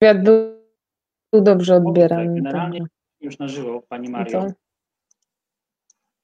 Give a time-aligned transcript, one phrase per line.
[0.00, 0.60] wywiad był,
[1.32, 2.34] był dobrze odbierany.
[2.34, 2.92] Generalnie także.
[3.20, 4.40] już na żywo, Pani Mario.
[4.40, 4.52] to-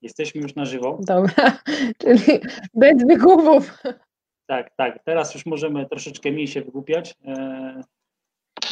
[0.03, 0.99] Jesteśmy już na żywo.
[1.03, 1.59] Dobra,
[2.01, 2.41] czyli
[2.75, 3.83] bez wygłupów.
[4.47, 5.03] Tak, tak.
[5.05, 7.15] Teraz już możemy troszeczkę mniej się wygłupiać.
[7.25, 7.81] E,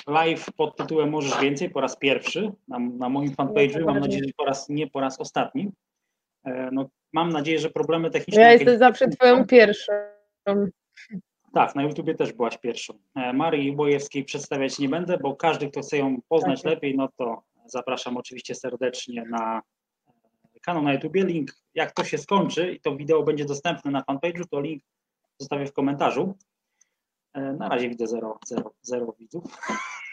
[0.08, 3.84] Live pod tytułem Możesz Więcej po raz pierwszy na, na moim fanpage'u.
[3.84, 5.72] Mam nadzieję, że po raz, nie po raz ostatni.
[6.44, 8.42] E, No, mam nadzieję, że problemy techniczne.
[8.42, 9.92] Ja jestem zawsze twoją pierwszą.
[11.54, 12.98] Tak, na YouTubie też byłaś pierwszą.
[13.14, 16.72] E, Marii Bojewskiej przedstawiać nie będę, bo każdy, kto chce ją poznać Tak.
[16.72, 19.62] lepiej, no to zapraszam oczywiście serdecznie na
[20.54, 21.24] e, kanał na YouTubie.
[21.24, 24.82] Link, jak to się skończy i to wideo będzie dostępne na fanpage'u, to link
[25.38, 26.34] zostawię w komentarzu.
[27.32, 29.44] E, Na razie widzę zero, zero, zero widzów.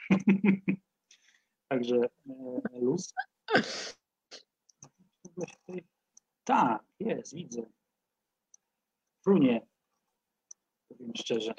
[1.69, 1.95] Także
[2.81, 3.13] luz.
[6.43, 7.61] Tak, jest, widzę.
[9.23, 9.67] Frunie,
[11.01, 11.53] powiem szczerze.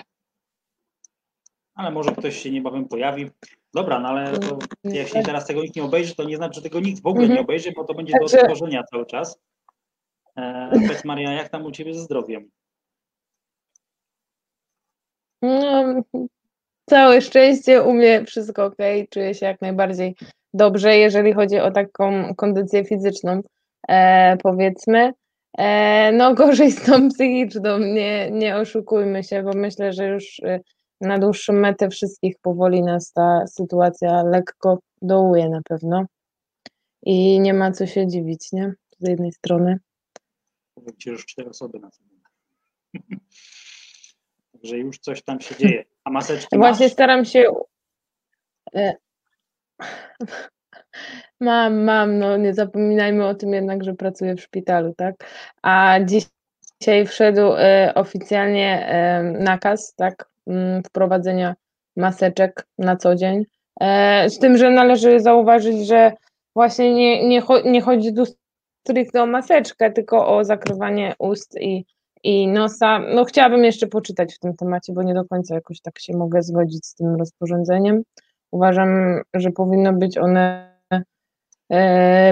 [1.75, 3.31] Ale może ktoś się niebawem pojawi.
[3.75, 6.81] Dobra, no ale to jeśli teraz tego nikt nie obejrzy, to nie znaczy, że tego
[6.81, 7.45] nikt w ogóle nie Mhm.
[7.45, 9.39] obejrzy, bo to będzie do odtworzenia cały czas.
[10.37, 12.51] E, powiedz Maria, jak tam u Ciebie ze zdrowiem?
[15.43, 15.85] No,
[16.91, 18.77] całe szczęście, u mnie wszystko ok,
[19.11, 20.15] czuję się jak najbardziej
[20.55, 23.41] dobrze, jeżeli chodzi o taką kondycję fizyczną,
[23.89, 25.13] e, powiedzmy.
[25.59, 30.61] E, no gorzej z tą psychiczną, nie, nie oszukujmy się, bo myślę, że już e,
[31.01, 36.05] na dłuższą metę wszystkich powoli nas ta sytuacja lekko dołuje na pewno.
[37.03, 38.75] I nie ma co się dziwić, nie?
[38.99, 39.79] Z jednej strony.
[40.75, 42.07] Powiem Ci, już cztery osoby na tym.
[44.53, 45.85] Także już coś tam się dzieje.
[46.05, 46.93] A maseczki Właśnie masz?
[46.93, 47.45] staram się.
[51.41, 55.15] Mam, mam, no nie zapominajmy o tym jednak, że pracuję w szpitalu, tak?
[55.63, 61.55] A dzisiaj wszedł e, oficjalnie e, nakaz, tak, mm, wprowadzenia
[61.97, 63.45] maseczek na co dzień.
[63.81, 66.13] E, Z tym, że należy zauważyć, że
[66.55, 68.25] właśnie nie, nie, cho- nie chodzi tu
[68.87, 71.87] stricte o maseczkę, tylko o zakrywanie ust i,
[72.23, 72.99] i nosa.
[72.99, 76.43] No chciałabym jeszcze poczytać w tym temacie, bo nie do końca jakoś tak się mogę
[76.43, 78.03] zgodzić z tym rozporządzeniem.
[78.51, 80.72] Uważam, że powinno być one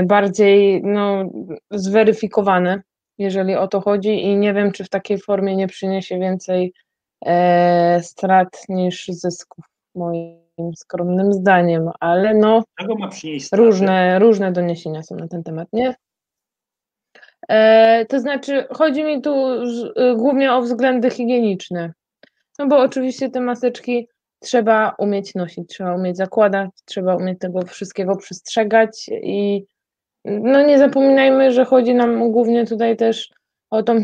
[0.07, 1.31] bardziej no,
[1.71, 2.83] zweryfikowane,
[3.19, 6.73] jeżeli o to chodzi i nie wiem, czy w takiej formie nie przyniesie więcej
[7.27, 9.65] e, strat niż zysków,
[9.95, 10.41] moim
[10.77, 12.65] skromnym zdaniem, ale no
[13.53, 15.95] różne, różne doniesienia są na ten temat, nie?
[17.49, 21.93] E, to znaczy, chodzi mi tu y, głównie o względy higieniczne.
[22.59, 24.09] No bo oczywiście te maseczki
[24.41, 29.65] trzeba umieć nosić, trzeba umieć zakładać, trzeba umieć tego wszystkiego przestrzegać i
[30.25, 33.31] no nie zapominajmy, że chodzi nam głównie tutaj też
[33.71, 34.03] o tą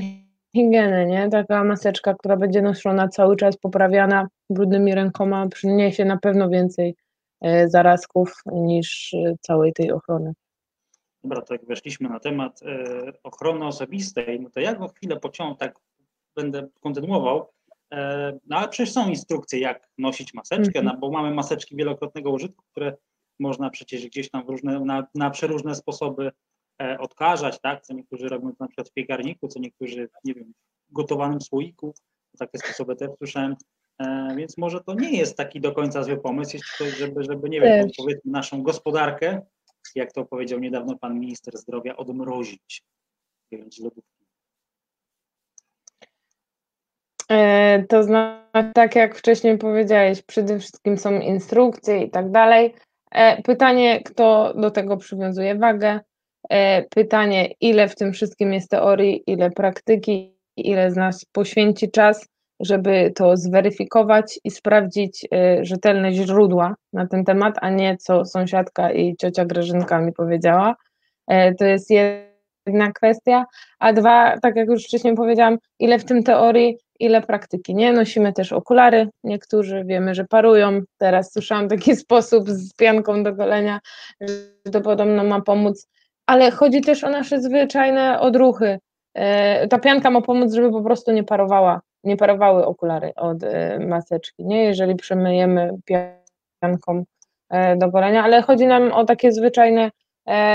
[0.57, 1.29] higienę, nie?
[1.29, 6.95] Taka maseczka, która będzie noszona cały czas, poprawiana brudnymi rękoma, przyniesie na pewno więcej
[7.41, 10.33] e, zarazków niż e, całej tej ochrony.
[11.25, 15.57] Dobra, to jak weszliśmy na temat e, ochrony osobistej, no to ja go chwilę pociągnę,
[15.57, 15.79] tak
[16.37, 17.49] będę kontynuował.
[17.93, 20.85] E, no ale przecież są instrukcje, jak nosić maseczkę, Mhm.
[20.87, 22.97] no, bo mamy maseczki wielokrotnego użytku, które
[23.39, 26.31] można przecież gdzieś tam w różne, na, na przeróżne sposoby
[26.83, 27.83] e, odkażać, tak?
[27.83, 30.53] Co niektórzy robią to na przykład w piekarniku, co niektórzy, nie wiem,
[30.89, 31.95] w gotowanym słoiku.
[32.39, 33.57] Takie sposoby też słyszałem.
[33.99, 36.59] E, więc może to nie jest taki do końca zły pomysł,
[36.99, 39.43] żeby, żeby, nie wiem, powiedzmy naszą gospodarkę,
[39.95, 42.83] jak to powiedział niedawno pan minister zdrowia, odmrozić.
[43.53, 44.25] Wyjąć z lodówki.
[46.03, 47.16] E,
[47.89, 52.75] To znaczy, tak jak wcześniej powiedziałeś, przede wszystkim są instrukcje i tak dalej.
[53.13, 56.01] E, Pytanie, kto do tego przywiązuje wagę?
[56.51, 62.27] E, Pytanie, ile w tym wszystkim jest teorii, ile praktyki, ile z nas poświęci czas,
[62.61, 68.93] żeby to zweryfikować i sprawdzić e, rzetelne źródła na ten temat, a nie co sąsiadka
[68.93, 70.77] i ciocia Grażynka mi powiedziała.
[71.29, 73.45] E, To jest jedna kwestia.
[73.79, 77.75] A dwa, tak jak już wcześniej powiedziałam, ile w tym teorii, ile praktyki.
[77.75, 80.81] Nie nosimy też okulary, niektórzy wiemy, że parują.
[80.99, 83.81] Teraz słyszałam taki sposób z pianką do golenia,
[84.67, 85.89] że to podobno ma pomóc,
[86.27, 88.79] ale chodzi też o nasze zwyczajne odruchy.
[89.15, 93.79] E, Ta pianka ma pomóc, żeby po prostu nie parowała, nie parowały okulary od e,
[93.79, 94.65] maseczki, nie?
[94.65, 95.71] Jeżeli przemyjemy
[96.61, 97.05] pianką
[97.51, 99.91] e, do golenia, ale chodzi nam o takie zwyczajne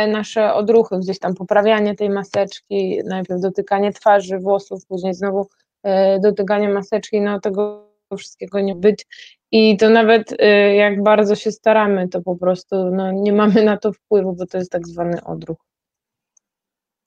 [0.07, 5.47] nasze odruchy, gdzieś tam poprawianie tej maseczki, najpierw dotykanie twarzy, włosów, później znowu
[5.83, 9.05] e, dotykanie maseczki, no tego wszystkiego nie być.
[9.51, 13.77] I to nawet e, jak bardzo się staramy, to po prostu no, nie mamy na
[13.77, 15.57] to wpływu, bo to jest tak zwany odruch.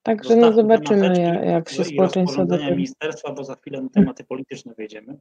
[0.02, 2.70] Także no Zostawmy te zobaczymy, maseczki jak, się społeczeństwo do tego.
[2.70, 5.18] ministerstwa, bo za chwilę na tematy polityczne wejdziemy.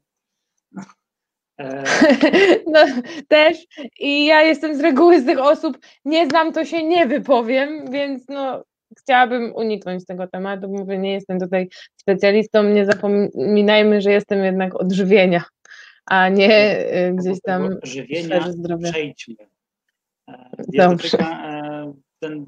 [1.60, 1.84] E,
[2.74, 2.80] no
[3.28, 3.58] też
[4.00, 8.30] i ja jestem z reguły z tych osób, nie znam to się nie wypowiem, więc
[8.30, 8.64] no
[9.00, 14.92] chciałabym uniknąć tego tematu, mówię, nie jestem tutaj specjalistą, nie zapominajmy, że jestem jednak od
[14.92, 15.44] żywienia,
[16.06, 16.80] a nie
[17.10, 18.92] y, gdzieś tam żywienia zdrowia.
[18.92, 19.36] przejdźmy.
[20.30, 22.46] E, dietetyka, e, ten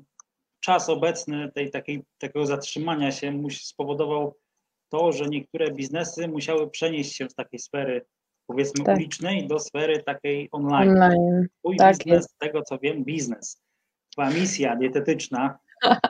[0.59, 4.36] czas obecny tej, takiej, takiego zatrzymania się spowodował
[4.89, 8.06] to, że niektóre biznesy musiały przenieść się z takiej sfery
[8.48, 8.98] powiedzmy tak.
[8.98, 10.89] ulicznej do sfery takiej online.
[10.89, 11.48] online.
[11.59, 12.38] Twój tak biznes, jest.
[12.39, 13.62] tego co wiem, biznes.
[14.12, 15.57] Twoja misja dietetyczna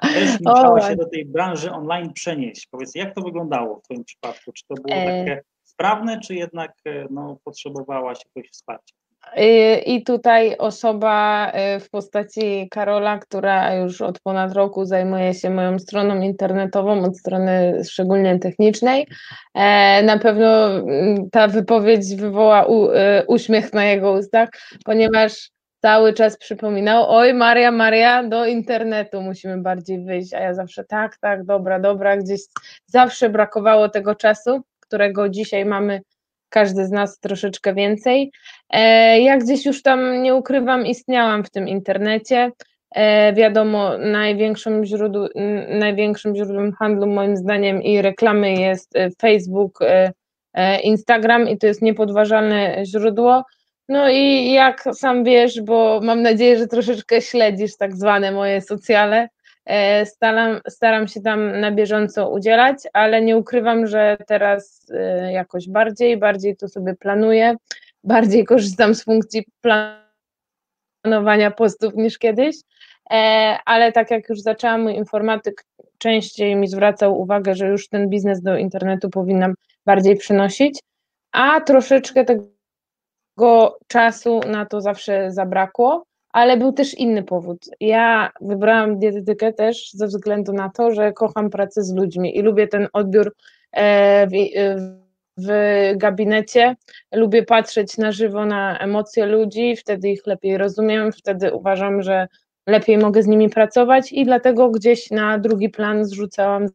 [0.02, 2.68] też musiała się do tej branży online przenieść.
[2.72, 4.52] Powiedz, jak to wyglądało w Twoim przypadku?
[4.52, 5.06] Czy to było e...
[5.06, 8.96] takie sprawne, czy jednak e, no, potrzebowałaś jakiegoś wsparcia?
[9.86, 16.22] I tutaj osoba w postaci Karola, która już od ponad roku zajmuje się moją stroną
[16.22, 19.08] internetową od strony szczególnie technicznej.
[19.54, 22.88] E, na pewno mm, ta wypowiedź wywoła u,
[23.28, 24.50] uśmiech na jego ustach,
[24.86, 25.52] ponieważ
[25.86, 31.18] cały czas przypominał, oj Maria, Maria, do internetu musimy bardziej wyjść, a ja zawsze tak,
[31.18, 32.42] tak, dobra, dobra, gdzieś
[32.86, 36.02] zawsze brakowało tego czasu, którego dzisiaj mamy
[36.50, 38.32] każdy z nas troszeczkę więcej.
[38.70, 42.52] E, ja gdzieś już tam, nie ukrywam, istniałam w tym internecie.
[42.96, 45.28] E, wiadomo, największym, źródł,
[45.70, 49.80] największym źródłem handlu moim zdaniem i reklamy jest e, Facebook,
[50.84, 53.44] Instagram i to jest niepodważalne źródło.
[53.90, 59.28] No i jak sam wiesz, bo mam nadzieję, że troszeczkę śledzisz tak zwane moje socjale,
[59.66, 65.70] E, staram, staram się tam na bieżąco udzielać, ale nie ukrywam, że teraz e, jakoś
[65.70, 67.56] bardziej, bardziej to sobie planuję,
[68.04, 69.46] bardziej korzystam z funkcji
[71.04, 72.56] planowania postów niż kiedyś,
[73.12, 73.16] e,
[73.66, 75.66] ale tak jak już zaczęłam, mój informatyk
[75.98, 79.54] częściej mi zwracał uwagę, że już ten biznes do internetu powinnam
[79.86, 80.80] bardziej przynosić,
[81.32, 82.55] a troszeczkę tego
[83.88, 86.06] czasu na to zawsze zabrakło
[86.36, 87.70] ale był też inny powód.
[87.80, 92.68] Ja wybrałam dietetykę też ze względu na to, że kocham pracę z ludźmi i lubię
[92.68, 93.36] ten odbiór
[93.72, 94.32] e, w,
[95.38, 95.50] w
[95.98, 96.76] gabinecie,
[97.14, 102.28] lubię patrzeć na żywo na emocje ludzi, wtedy ich lepiej rozumiem, wtedy uważam, że
[102.68, 106.68] lepiej mogę z nimi pracować i dlatego gdzieś na drugi plan zrzucałam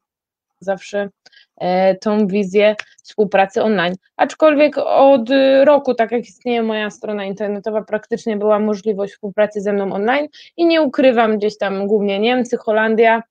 [0.60, 1.29] zawsze e,
[2.00, 3.94] tą wizję współpracy online.
[4.16, 5.30] Aczkolwiek od
[5.64, 10.66] roku, tak jak istnieje moja strona internetowa, praktycznie była możliwość współpracy ze mną online i
[10.66, 13.22] nie ukrywam gdzieś tam głównie Niemcy, Holandia,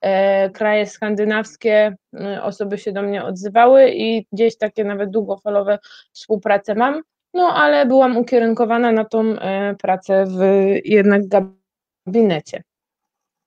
[0.00, 5.78] e, kraje skandynawskie, e, osoby się do mnie odzywały i gdzieś takie nawet długofalowe
[6.12, 7.02] współprace mam,
[7.34, 9.36] no ale byłam ukierunkowana na tą
[9.78, 10.40] pracę w
[10.84, 11.22] jednak
[12.06, 12.62] gabinecie.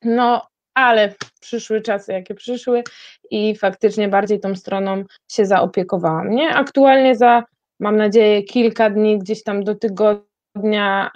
[0.04, 0.42] No,
[0.80, 2.84] ale przyszły czasy, jakie przyszły
[3.32, 6.30] i faktycznie bardziej tą stroną się zaopiekowałam.
[6.30, 6.50] Nie?
[6.50, 7.44] Aktualnie za,
[7.80, 11.12] mam nadzieję, kilka dni, gdzieś tam do tygodnia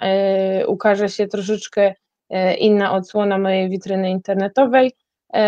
[0.62, 1.94] y, ukaże się troszeczkę
[2.32, 4.92] y, inna odsłona mojej witryny internetowej.
[5.36, 5.40] Y,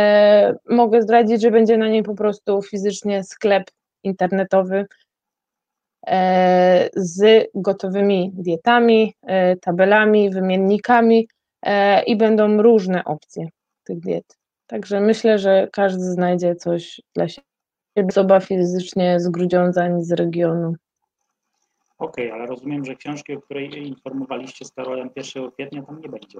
[0.69, 3.65] mogę zdradzić, że będzie na niej po prostu fizycznie sklep
[4.03, 4.87] internetowy
[6.97, 9.15] z gotowymi dietami,
[9.61, 11.29] tabelami, wymiennikami
[12.07, 13.49] i będą różne opcje
[13.87, 14.38] tych diet.
[14.67, 17.47] Także myślę, że każdy znajdzie coś dla siebie.
[18.09, 20.75] Osoba fizycznie z Grudziądza, z regionu.
[21.99, 26.08] Okej, okay, ale rozumiem, że książki, o której informowaliście z Karolem 1 kwietnia, tam nie
[26.08, 26.39] będzie.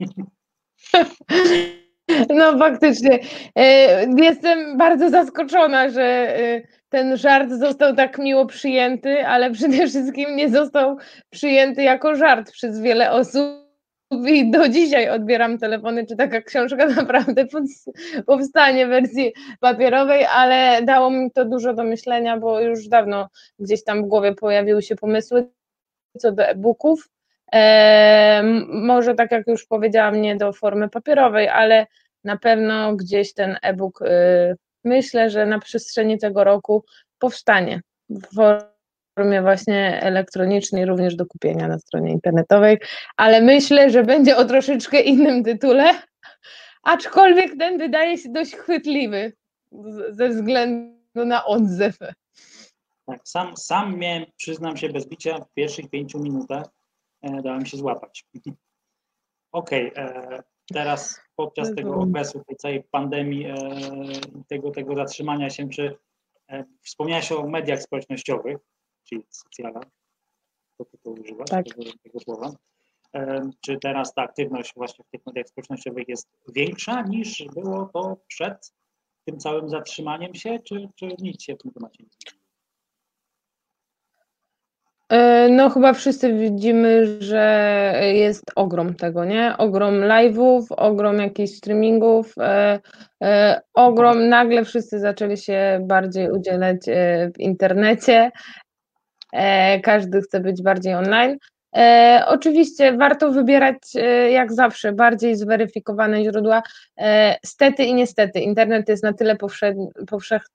[2.28, 3.18] No faktycznie.
[3.56, 10.36] E, jestem bardzo zaskoczona, że e, ten żart został tak miło przyjęty, ale przede wszystkim
[10.36, 10.96] nie został
[11.30, 13.65] przyjęty jako żart przez wiele osób
[14.10, 17.46] i do dzisiaj odbieram telefony, czy taka książka naprawdę
[18.26, 23.84] powstanie w wersji papierowej, ale dało mi to dużo do myślenia, bo już dawno gdzieś
[23.84, 25.48] tam w głowie pojawiły się pomysły
[26.18, 27.08] co do e-booków.
[28.68, 31.86] Może tak jak już powiedziałam, nie do formy papierowej, ale
[32.24, 36.84] na pewno gdzieś ten e-book y, myślę, że na przestrzeni tego roku
[37.18, 38.40] powstanie w
[39.16, 42.78] formie właśnie elektronicznej, również do kupienia na stronie internetowej,
[43.16, 45.94] ale myślę, że będzie o troszeczkę innym tytule,
[46.82, 49.32] aczkolwiek ten wydaje się dość chwytliwy
[50.10, 51.98] ze względu na odzew.
[53.06, 56.66] Tak, sam, sam miałem, przyznam się bez bicia, w pierwszych pięciu minutach
[57.22, 58.24] e, dałem się złapać.
[59.52, 60.42] Okej, okay, e,
[60.72, 63.54] teraz podczas tego okresu, tej całej pandemii, e,
[64.48, 65.98] tego, tego zatrzymania się, czy
[66.48, 68.56] e, wspomniałeś o mediach społecznościowych,
[69.08, 69.80] czyli socjala,
[70.78, 71.66] to ty to używasz, tak.
[71.66, 72.52] tego, tego słowa.
[73.60, 78.72] Czy teraz ta aktywność właśnie w tych mediach społecznościowych jest większa niż było to przed
[79.24, 82.46] tym całym zatrzymaniem się, czy, czy nic się w tym temacie nie zmieniło?
[85.08, 89.54] E, no chyba wszyscy widzimy, że jest ogrom tego, nie?
[89.58, 92.80] Ogrom live'ów, ogrom jakichś streamingów, e,
[93.22, 98.30] e, ogrom, nagle wszyscy zaczęli się bardziej udzielać e, w internecie,
[99.82, 101.38] każdy chce być bardziej online.
[101.76, 103.76] E, oczywiście warto wybierać,
[104.30, 106.62] jak zawsze, bardziej zweryfikowane źródła.
[107.44, 109.36] Stety i niestety, internet jest na tyle
[110.06, 110.52] powszechny,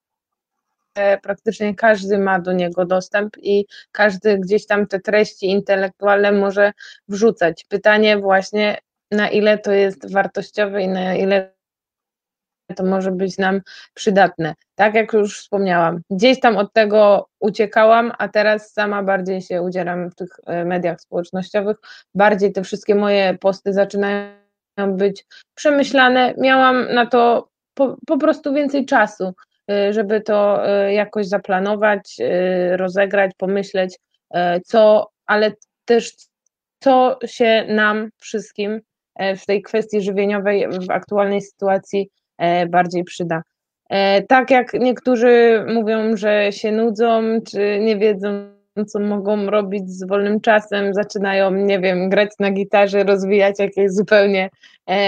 [1.22, 6.72] praktycznie każdy ma do niego dostęp i każdy gdzieś tam te treści intelektualne może
[7.08, 7.66] wrzucać.
[7.70, 8.78] Pytanie właśnie,
[9.12, 11.54] na ile to jest wartościowe i na ile
[12.74, 13.62] to może być nam
[13.94, 14.54] przydatne.
[14.76, 20.12] Tak jak już wspomniałam, gdzieś tam od tego uciekałam, a teraz sama bardziej się udzielam
[20.12, 21.78] w tych e, mediach społecznościowych.
[22.16, 24.32] Bardziej te wszystkie moje posty zaczynają
[24.78, 25.26] być
[25.56, 26.34] przemyślane.
[26.38, 29.34] Miałam na to po, po prostu więcej czasu.
[29.72, 32.18] Y, żeby to y, jakoś zaplanować,
[32.72, 34.00] rozegrać, pomyśleć,
[34.66, 35.52] co, ale
[35.86, 36.12] też
[36.80, 38.82] co się nam wszystkim
[39.38, 42.10] w tej kwestii żywieniowej w aktualnej sytuacji
[42.70, 43.42] bardziej przyda.
[44.28, 48.30] Tak jak niektórzy mówią, że się nudzą, czy nie wiedzą,
[48.88, 54.50] co mogą robić z wolnym czasem, zaczynają, nie wiem, grać na gitarze, rozwijać jakieś zupełnie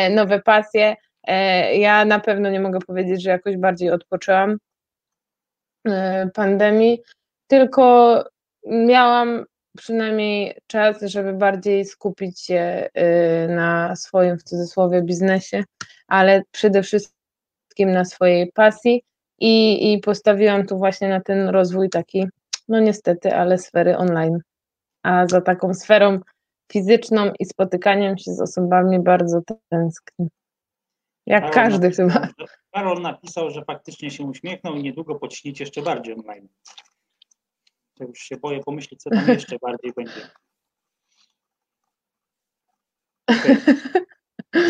[0.09, 0.95] nowe pasje,
[1.27, 4.57] E, ja na pewno nie mogę powiedzieć, że jakoś bardziej odpoczęłam
[5.87, 7.01] e, pandemii,
[7.47, 8.23] tylko
[8.67, 9.45] miałam
[9.77, 15.63] przynajmniej czas, żeby bardziej skupić się e, na swoim w cudzysłowie biznesie,
[16.07, 17.22] ale przede wszystkim
[17.79, 19.03] na swojej pasji
[19.39, 22.25] i, i postawiłam tu właśnie na ten rozwój taki,
[22.67, 24.39] no niestety, ale sfery online.
[25.03, 26.19] A za taką sferą
[26.71, 30.27] fizyczną i spotykaniem się z osobami bardzo tęsknię.
[31.25, 32.27] Jak Karol każdy napisał, chyba.
[32.71, 36.47] Karol napisał, że faktycznie się uśmiechnął i niedługo pociśniecie jeszcze bardziej online.
[37.95, 40.29] To już się boję pomyśleć, co tam jeszcze bardziej będzie.
[43.27, 44.05] Okay.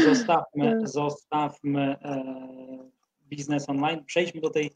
[0.06, 2.24] Zostawmy, zostawmy e,
[3.30, 4.06] biznes online.
[4.06, 4.72] Przejdźmy do tej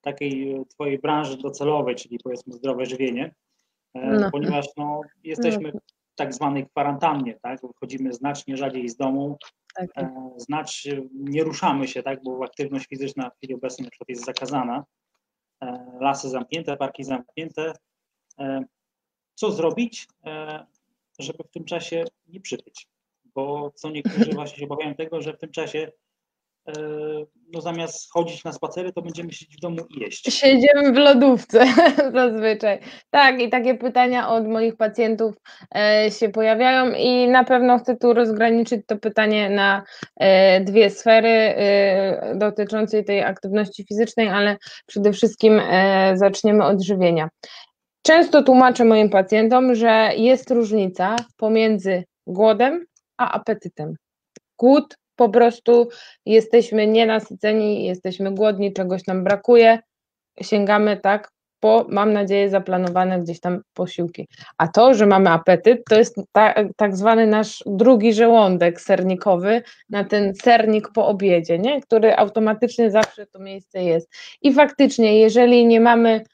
[0.00, 3.34] takiej twojej branży docelowej, czyli powiedzmy zdrowe żywienie,
[3.94, 4.30] e, no.
[4.30, 5.80] ponieważ no, jesteśmy no.
[6.12, 7.60] w tak zwanej kwarantannie, tak?
[7.62, 9.38] Wychodzimy znacznie rzadziej z domu,
[9.74, 9.90] tak.
[9.96, 14.24] E, znać, nie ruszamy się, tak, bo aktywność fizyczna w chwili obecnej na przykład jest
[14.24, 14.84] zakazana,
[15.62, 17.72] e, lasy zamknięte, parki zamknięte.
[18.38, 18.64] E,
[19.34, 20.08] co zrobić,
[21.18, 22.88] żeby w tym czasie nie przytyć?
[23.34, 25.90] Bo co niektórzy właśnie się obawiają tego, że w tym czasie
[26.68, 26.72] E,
[27.52, 30.34] no zamiast chodzić na spacery, to będziemy siedzieć w domu i jeść.
[30.34, 31.66] Siedziemy w lodówce
[32.14, 32.78] zazwyczaj.
[33.10, 35.34] Tak, i takie pytania od moich pacjentów
[35.74, 39.82] e, się pojawiają i na pewno chcę tu rozgraniczyć to pytanie na
[40.16, 41.54] e, dwie sfery
[42.34, 45.60] dotyczącej tej aktywności fizycznej, ale przede wszystkim
[46.14, 47.28] zaczniemy od żywienia.
[48.02, 52.86] Często tłumaczę moim pacjentom, że jest różnica pomiędzy głodem
[53.16, 53.94] a apetytem.
[54.58, 55.88] Głód po prostu
[56.26, 59.78] jesteśmy nienasyceni, jesteśmy głodni, czegoś nam brakuje,
[60.42, 64.28] sięgamy tak po, mam nadzieję, zaplanowane gdzieś tam posiłki.
[64.58, 70.04] A to, że mamy apetyt, to jest ta, tak zwany nasz drugi żołądek sernikowy, na
[70.04, 71.80] ten sernik po obiedzie, nie?
[71.80, 74.08] który automatycznie zawsze to miejsce jest.
[74.42, 76.24] I faktycznie, jeżeli nie mamy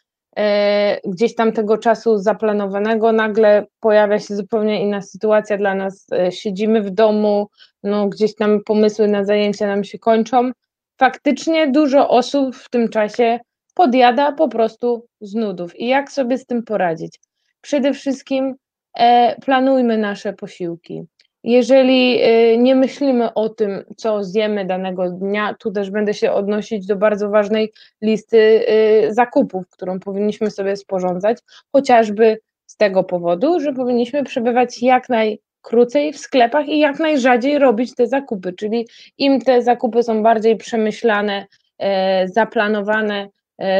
[1.05, 6.07] gdzieś tam tego czasu zaplanowanego, nagle pojawia się zupełnie inna sytuacja dla nas.
[6.13, 7.49] E, siedzimy w domu,
[7.83, 10.51] no gdzieś tam pomysły na zajęcia nam się kończą.
[10.99, 13.41] Faktycznie dużo osób w tym czasie
[13.75, 15.81] podjada po prostu z nudów.
[15.81, 17.21] I jak sobie z tym poradzić?
[17.61, 18.55] Przede wszystkim
[18.99, 21.03] e, planujmy nasze posiłki.
[21.45, 26.87] Jeżeli y, nie myślimy o tym, co zjemy danego dnia, tu też będę się odnosić
[26.87, 31.39] do bardzo ważnej listy y, zakupów, którą powinniśmy sobie sporządzać,
[31.73, 37.95] chociażby z tego powodu, że powinniśmy przebywać jak najkrócej w sklepach i jak najrzadziej robić
[37.95, 41.47] te zakupy, czyli im te zakupy są bardziej przemyślane,
[41.79, 43.29] e, zaplanowane,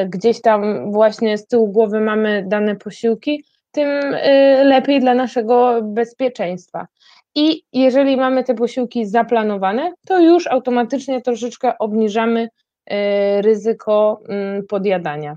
[0.09, 6.87] gdzieś tam właśnie z tyłu głowy mamy dane posiłki, tym y, lepiej dla naszego bezpieczeństwa.
[7.35, 12.49] I jeżeli mamy te posiłki zaplanowane, to już automatycznie troszeczkę obniżamy
[12.87, 15.37] e, ryzyko mm, podjadania.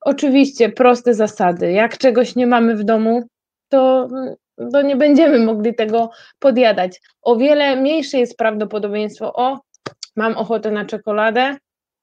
[0.00, 1.72] Oczywiście proste zasady.
[1.72, 3.22] Jak czegoś nie mamy w domu,
[3.68, 4.34] to, mm,
[4.72, 7.00] to nie będziemy mogli tego podjadać.
[7.22, 9.60] O wiele mniejsze jest prawdopodobieństwo, o,
[10.16, 11.56] mam ochotę na czekoladę,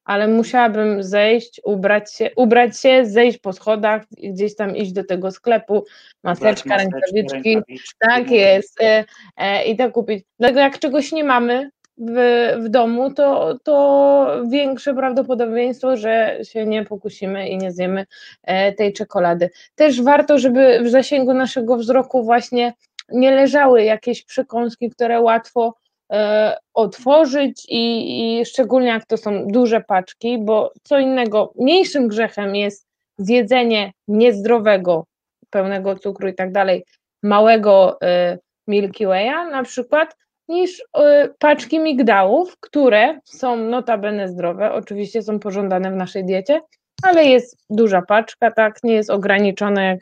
[0.05, 5.31] ale musiałabym zejść, ubrać się, ubrać się, zejść po schodach, gdzieś tam iść do tego
[5.31, 5.85] sklepu,
[6.23, 9.05] maseczka, maseczki, rękawiczki, rękawiczki, tak jest, e,
[9.37, 10.23] e, i tak kupić.
[10.39, 12.17] Dlatego jak czegoś nie mamy, w,
[12.59, 18.05] w domu, to, to większe prawdopodobieństwo, że się nie pokusimy i nie zjemy
[18.43, 19.49] e, tej czekolady.
[19.75, 22.73] Też warto, żeby w zasięgu naszego wzroku właśnie
[23.09, 25.73] nie leżały jakieś przekąski, które łatwo
[26.73, 32.87] otworzyć i, i szczególnie jak to są duże paczki, bo co innego, mniejszym grzechem jest
[33.17, 35.05] zjedzenie niezdrowego,
[35.49, 36.85] pełnego cukru i tak dalej,
[37.23, 37.97] małego
[38.33, 40.15] y, Milky Way'a na przykład,
[40.47, 40.83] niż y,
[41.39, 46.61] paczki migdałów, które są notabene zdrowe, oczywiście są pożądane w naszej diecie,
[47.03, 49.99] ale jest duża paczka, tak, nie jest ograniczone jak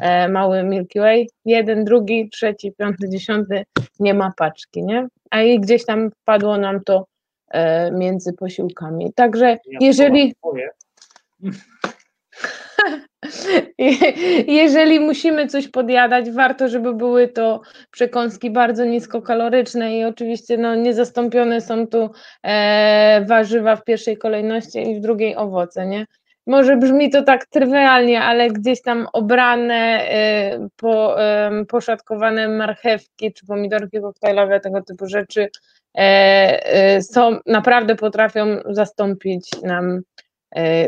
[0.00, 3.64] e, mały Milky Way, jeden, drugi, trzeci, piąty, dziesiąty,
[4.00, 5.08] nie ma paczki, nie?
[5.30, 7.06] A i gdzieś tam padło nam to
[7.50, 9.12] e, między posiłkami.
[9.14, 10.34] Także jeżeli...
[14.46, 21.60] Jeżeli musimy coś podjadać, warto, żeby były to przekąski bardzo niskokaloryczne i oczywiście no, niezastąpione
[21.60, 22.10] są tu
[22.42, 26.06] e, warzywa w pierwszej kolejności i w drugiej owoce, nie?
[26.46, 33.46] Może brzmi to tak trywialnie, ale gdzieś tam obrane, e, po, e, poszatkowane marchewki czy
[33.46, 35.48] pomidorki koktajlowe, tego typu rzeczy
[35.94, 40.00] e, są, naprawdę potrafią zastąpić nam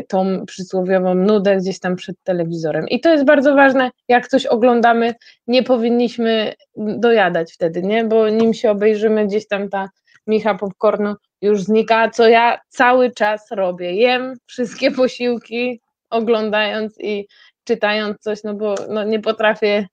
[0.07, 2.87] tą przysłowiową nudę gdzieś tam przed telewizorem.
[2.87, 5.13] I to jest bardzo ważne, jak coś oglądamy,
[5.47, 8.05] nie powinniśmy dojadać wtedy, nie?
[8.05, 9.89] Bo nim się obejrzymy, gdzieś tam ta
[10.29, 13.93] micha popcornu już znika, co ja cały czas robię.
[13.93, 17.27] Jem wszystkie posiłki, oglądając i
[17.63, 19.87] czytając coś, no bo no nie potrafię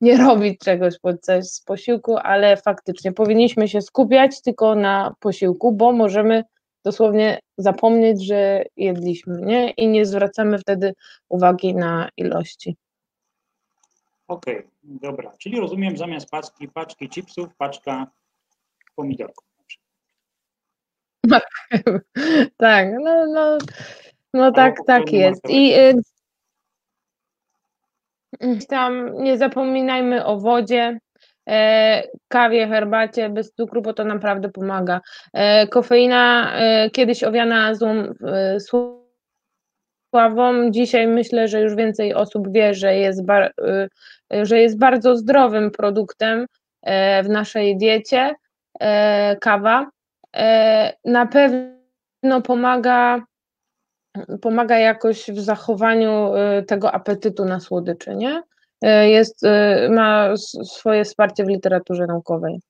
[0.00, 5.92] nie robić czegoś podczas z posiłku, ale faktycznie powinniśmy się skupiać tylko na posiłku, bo
[5.92, 6.44] możemy
[6.84, 9.70] dosłownie zapomnieć, że jedliśmy, nie?
[9.70, 10.94] I nie zwracamy wtedy
[11.28, 12.76] uwagi na ilości.
[14.28, 15.32] Okej, okay, dobra.
[15.38, 18.06] Czyli rozumiem, zamiast paczki, paczki chipsów, paczka
[18.96, 19.49] pomidorków.
[22.56, 23.58] tak, no, no,
[24.34, 25.50] no tak, tak jest.
[25.50, 26.02] I y,
[28.68, 30.98] tam nie zapominajmy o wodzie,
[31.50, 35.00] E, kawie, herbacie bez cukru, bo to naprawdę pomaga.
[35.32, 38.14] E, kofeina e, kiedyś owiana złą
[40.10, 43.22] sławą, dzisiaj myślę, że już więcej osób wie, że jest,
[44.42, 46.46] że jest bardzo zdrowym produktem
[47.24, 48.34] w naszej diecie
[49.40, 49.90] kawa.
[51.04, 53.24] Na pewno pomaga
[54.42, 56.32] pomaga jakoś w zachowaniu
[56.66, 58.42] tego apetytu na słodycze, nie?
[58.82, 62.60] E, jest, e, ma swoje wsparcie w literaturze naukowej.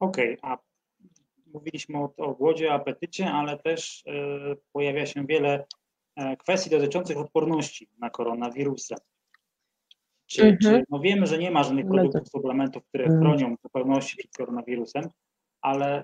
[0.00, 0.58] Okej, okay, a
[1.46, 4.12] mówiliśmy o, o głodzie, apetycie, ale też e,
[4.72, 5.64] pojawia się wiele
[6.38, 8.96] kwestii dotyczących odporności na koronawirusa.
[10.26, 10.58] Czy, mhm.
[10.58, 13.20] czy, no wiemy, że nie ma żadnych no produktów, suplementów, które mhm.
[13.20, 15.08] chronią w zupełności przed koronawirusem,
[15.62, 16.02] ale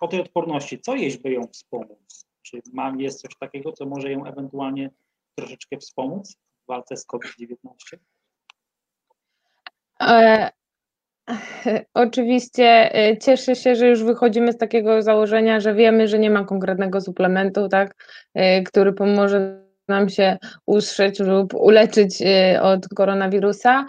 [0.00, 2.26] o tej odporności, co jeść, by ją wspomóc?
[2.42, 4.90] Czy mam, jest coś takiego, co może ją ewentualnie
[5.34, 6.36] troszeczkę wspomóc?
[6.64, 7.96] w walce z COVID-19?
[10.02, 10.50] E,
[11.94, 16.44] oczywiście e, cieszę się, że już wychodzimy z takiego założenia, że wiemy, że nie ma
[16.44, 17.94] konkretnego suplementu, tak,
[18.34, 23.86] e, który pomoże nam się ustrzec lub uleczyć e, od koronawirusa.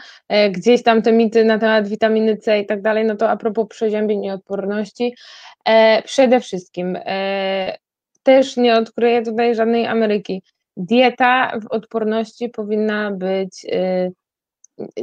[0.52, 3.68] Gdzieś tam te mity na temat witaminy C i tak dalej, no to a propos
[3.70, 5.16] przeziębień i odporności,
[6.06, 6.98] przede wszystkim
[8.24, 10.42] też nie odkryję tutaj żadnej Ameryki
[10.78, 14.12] dieta w odporności powinna być, y,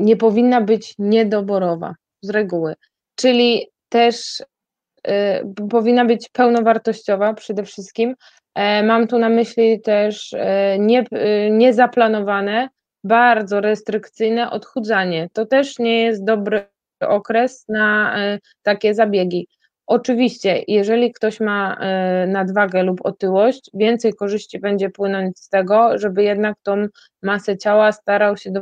[0.01, 2.75] nie powinna być niedoborowa z reguły,
[3.15, 8.15] czyli też y, powinna być pełnowartościowa przede wszystkim.
[8.55, 12.69] E, mam tu na myśli też e, nie, y, niezaplanowane,
[13.05, 15.29] bardzo restrykcyjne odchudzanie.
[15.33, 16.65] To też nie jest dobry
[17.01, 19.49] okres na e, takie zabiegi.
[19.87, 26.23] Oczywiście, jeżeli ktoś ma e, nadwagę lub otyłość, więcej korzyści będzie płynąć z tego, żeby
[26.23, 26.87] jednak tą
[27.23, 28.61] masę ciała starał się do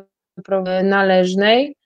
[0.83, 1.77] należnej,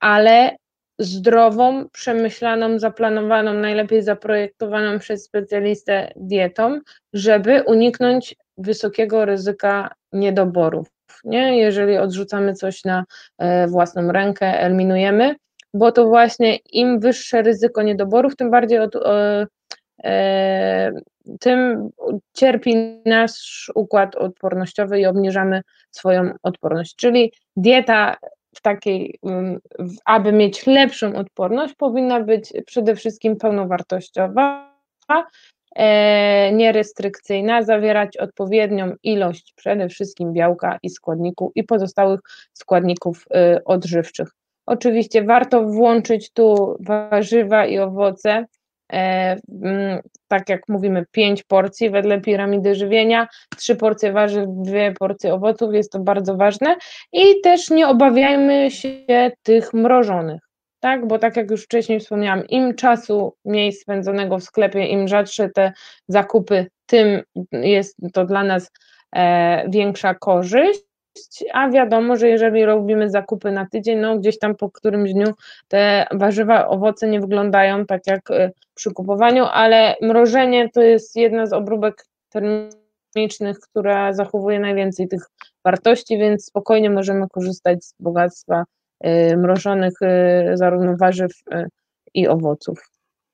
[0.00, 0.56] ale
[0.98, 6.80] zdrową, przemyślaną, zaplanowaną, najlepiej zaprojektowaną przez specjalistę dietą,
[7.12, 10.86] żeby uniknąć wysokiego ryzyka niedoborów.
[11.24, 11.58] Nie?
[11.58, 13.04] Jeżeli odrzucamy coś na
[13.38, 15.36] e, własną rękę, eliminujemy,
[15.74, 19.46] bo to właśnie im wyższe ryzyko niedoborów, tym bardziej od, e,
[20.04, 20.92] e,
[21.40, 21.90] tym
[22.32, 26.96] cierpi nasz układ odpornościowy i obniżamy swoją odporność.
[26.96, 28.16] Czyli dieta
[28.54, 29.18] w takiej,
[30.04, 34.74] aby mieć lepszą odporność, powinna być przede wszystkim pełnowartościowa,
[35.76, 42.20] e, nierestrykcyjna, zawierać odpowiednią ilość przede wszystkim białka i składników i pozostałych
[42.52, 43.26] składników
[43.64, 44.28] odżywczych.
[44.66, 48.46] Oczywiście warto włączyć tu warzywa i owoce,
[50.28, 55.92] tak jak mówimy, pięć porcji wedle piramidy żywienia, trzy porcje warzyw, dwie porcje owoców, jest
[55.92, 56.76] to bardzo ważne.
[57.12, 60.40] I też nie obawiajmy się tych mrożonych,
[60.80, 65.48] tak, bo tak jak już wcześniej wspomniałam, im czasu mniej spędzonego w sklepie, im rzadsze
[65.48, 65.72] te
[66.08, 68.70] zakupy, tym jest to dla nas
[69.16, 70.80] e, większa korzyść,
[71.52, 75.26] a wiadomo, że jeżeli robimy zakupy na tydzień, no gdzieś tam po którymś dniu
[75.68, 81.46] te warzywa, owoce nie wyglądają tak jak e, przy kupowaniu, ale mrożenie to jest jedna
[81.46, 85.22] z obróbek termicznych, która zachowuje najwięcej tych
[85.64, 88.64] wartości, więc spokojnie możemy korzystać z bogactwa
[89.00, 91.32] e, mrożonych e, zarówno warzyw
[92.14, 92.90] i owoców.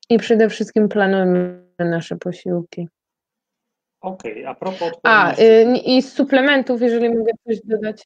[0.09, 2.87] I przede wszystkim planujemy nasze posiłki.
[4.01, 8.03] Okej, okay, a propos A, y, i z suplementów, jeżeli mogę coś dodać.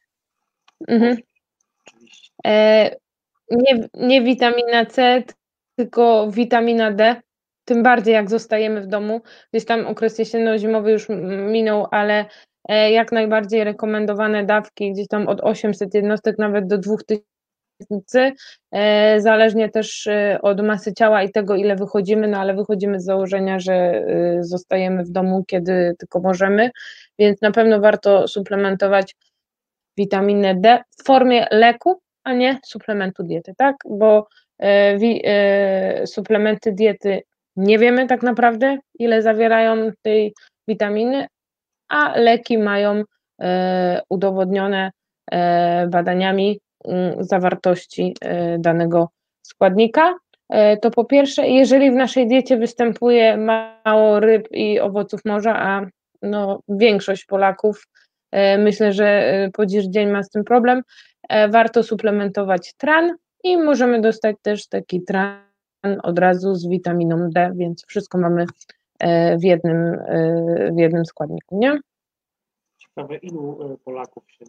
[0.87, 1.17] Mhm.
[2.45, 2.89] E,
[3.51, 5.23] nie, nie witamina C,
[5.75, 7.21] tylko witamina D.
[7.65, 9.21] Tym bardziej jak zostajemy w domu.
[9.53, 11.07] Gdzieś tam okres jesienno-zimowy już
[11.51, 12.25] minął, ale
[12.69, 17.34] e, jak najbardziej rekomendowane dawki, gdzieś tam od 800 jednostek nawet do 2000
[18.71, 23.05] E, zależnie też e, od masy ciała i tego, ile wychodzimy, no ale wychodzimy z
[23.05, 24.03] założenia, że e,
[24.43, 26.71] zostajemy w domu, kiedy tylko możemy,
[27.19, 29.15] więc na pewno warto suplementować
[29.97, 33.75] witaminę D w formie leku, a nie suplementu diety, tak?
[33.89, 34.27] Bo
[36.05, 37.21] suplementy diety
[37.55, 40.33] nie wiemy tak naprawdę, ile zawierają tej
[40.67, 41.27] witaminy,
[41.89, 43.03] a leki mają
[44.09, 44.91] udowodnione
[45.87, 46.59] badaniami
[47.19, 49.09] zawartości e, danego
[49.41, 50.15] składnika.
[50.49, 55.85] E, to po pierwsze, jeżeli w naszej diecie występuje mało ryb i owoców morza, a
[56.21, 57.87] no, większość Polaków
[58.31, 60.81] e, myślę, że po dziś dzień ma z tym problem,
[61.49, 65.41] warto suplementować tran i możemy dostać też taki tran
[66.03, 68.45] od razu z witaminą D, więc wszystko mamy
[69.39, 69.97] w jednym,
[70.75, 71.79] w jednym składniku, nie?
[72.77, 74.45] Ciekawe, ilu Polaków się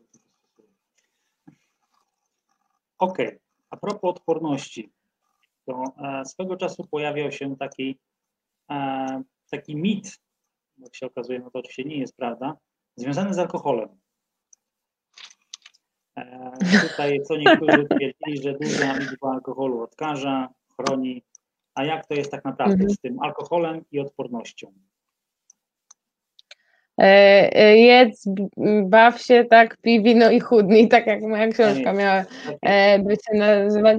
[2.99, 3.19] Ok,
[3.71, 4.93] a propos odporności,
[5.67, 7.99] to e, swego czasu pojawiał się taki,
[8.71, 10.19] e, taki mit,
[10.79, 12.57] jak się okazuje, no to oczywiście nie jest prawda,
[12.97, 13.89] związany z alkoholem.
[16.19, 16.53] E,
[16.89, 21.23] tutaj co niektórzy twierdzili, że duża liczba alkoholu odkaża, chroni,
[21.75, 22.91] a jak to jest tak naprawdę mhm.
[22.91, 24.73] z tym alkoholem i odpornością?
[26.99, 28.29] E, e, jedz,
[28.85, 32.25] baw się, tak, pij wino i chudnij, tak jak moja książka miała
[32.63, 33.99] e, by się nazywać.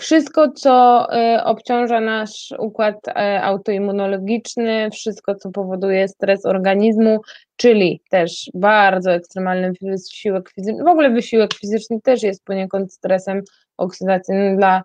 [0.00, 1.06] Wszystko, co
[1.44, 2.96] obciąża nasz układ
[3.42, 7.20] autoimmunologiczny, wszystko, co powoduje stres organizmu,
[7.56, 13.42] czyli też bardzo ekstremalny wysiłek fizyczny, w ogóle wysiłek fizyczny też jest poniekąd stresem
[13.76, 14.82] oksydacyjnym dla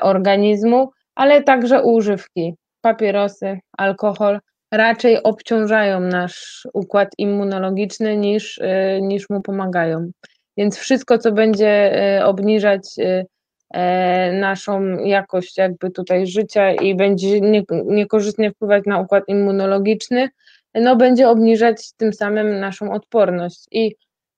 [0.00, 9.40] organizmu, ale także używki, papierosy, alkohol, raczej obciążają nasz układ immunologiczny niż, y, niż mu
[9.42, 10.10] pomagają.
[10.56, 13.26] Więc wszystko, co będzie y, obniżać y,
[13.70, 17.40] e, naszą jakość jakby tutaj życia i będzie
[17.84, 20.28] niekorzystnie wpływać na układ immunologiczny,
[20.74, 23.64] no będzie obniżać tym samym naszą odporność.
[23.70, 23.94] I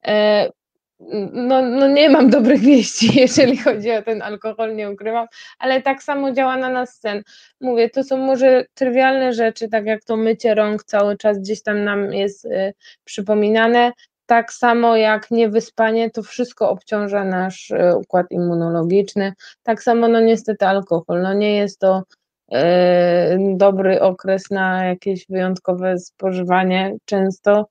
[0.06, 0.48] e,
[1.32, 5.26] no, no nie mam dobrych wieści, jeżeli chodzi o ten alkohol, nie ukrywam,
[5.58, 7.22] ale tak samo działa na nas sen.
[7.60, 11.84] Mówię, to są może trywialne rzeczy, tak jak to mycie rąk cały czas gdzieś tam
[11.84, 13.92] nam jest y, przypominane,
[14.26, 19.32] tak samo jak niewyspanie, to wszystko obciąża nasz y, układ immunologiczny.
[19.62, 21.22] Tak samo, no niestety, alkohol.
[21.22, 22.02] No nie jest to
[22.52, 22.56] y,
[23.56, 27.66] dobry okres na jakieś wyjątkowe spożywanie często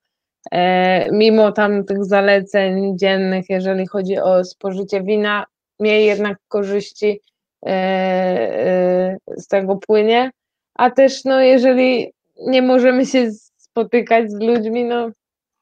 [1.11, 5.45] mimo tam tych zaleceń dziennych, jeżeli chodzi o spożycie wina,
[5.79, 7.21] miej jednak korzyści
[7.65, 10.31] e, e, z tego płynie,
[10.75, 12.13] a też no jeżeli
[12.47, 15.09] nie możemy się spotykać z ludźmi, no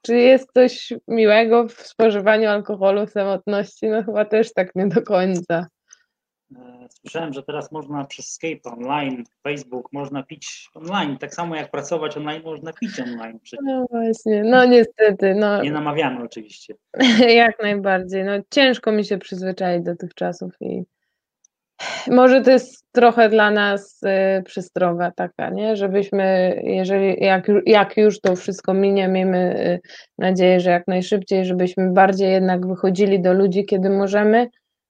[0.02, 3.88] czy jest coś miłego w spożywaniu alkoholu w samotności?
[3.88, 5.68] No chyba też tak nie do końca.
[6.56, 11.18] E, słyszałem, że teraz można przez Skype online, Facebook, można pić online.
[11.18, 13.40] Tak samo jak pracować online, można pić online.
[13.40, 13.66] Przecież.
[13.66, 15.36] No właśnie, no niestety.
[15.36, 15.62] No.
[15.64, 16.76] Nie namawiamy oczywiście.
[17.44, 18.24] jak najbardziej.
[18.24, 20.84] No ciężko mi się przyzwyczaić do tych czasów i
[22.08, 25.76] może to jest trochę dla nas y, przystroga taka, nie?
[25.76, 29.80] Żebyśmy, jeżeli, jak, jak już to wszystko minie, miejmy y,
[30.18, 34.50] nadzieję, że jak najszybciej, żebyśmy bardziej jednak wychodzili do ludzi, kiedy możemy,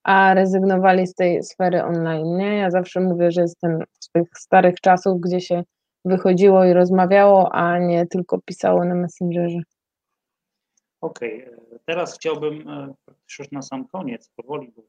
[0.09, 2.37] a rezygnowali z tej sfery online.
[2.37, 2.57] Nie?
[2.57, 5.63] Ja zawsze mówię, że jestem z tych starych czasów, gdzie się
[6.05, 9.59] wychodziło i rozmawiało, a nie tylko pisało na Messengerze.
[11.01, 11.79] Okej, okay.
[11.85, 12.93] teraz chciałbym, e,
[13.39, 14.83] już na sam koniec, powoli, bo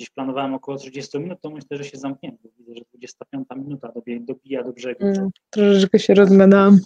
[0.00, 2.36] Dziś planowałem około 30 minut, to myślę, że się zamkniemy.
[2.58, 5.04] Widzę, że 25 minuta dobija, dobija do brzegu.
[5.04, 6.78] Mm, troszeczkę się rozgadałam.